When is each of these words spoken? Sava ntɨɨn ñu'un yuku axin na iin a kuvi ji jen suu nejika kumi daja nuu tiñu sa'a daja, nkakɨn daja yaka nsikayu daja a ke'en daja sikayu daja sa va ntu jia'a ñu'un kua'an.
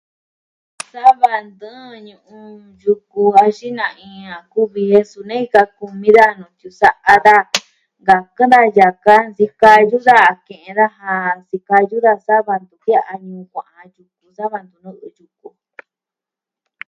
Sava 0.91 1.31
ntɨɨn 1.47 1.91
ñu'un 2.07 2.45
yuku 2.81 3.21
axin 3.43 3.73
na 3.79 3.87
iin 4.07 4.29
a 4.35 4.37
kuvi 4.51 4.81
ji 4.83 4.87
jen 4.91 5.05
suu 5.11 5.27
nejika 5.27 5.61
kumi 5.77 6.09
daja 6.17 6.37
nuu 6.39 6.53
tiñu 6.59 6.71
sa'a 6.81 7.13
daja, 7.25 7.59
nkakɨn 8.01 8.51
daja 8.53 8.75
yaka 8.89 9.13
nsikayu 9.29 9.97
daja 10.07 10.15
a 10.31 10.33
ke'en 10.47 10.73
daja 10.79 11.37
sikayu 11.47 11.97
daja 12.05 12.23
sa 12.25 12.35
va 12.45 12.53
ntu 12.61 12.75
jia'a 12.83 13.13
ñu'un 13.25 13.45
kua'an. 13.51 15.57